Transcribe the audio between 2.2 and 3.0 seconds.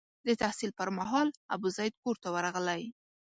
ته ورغلی.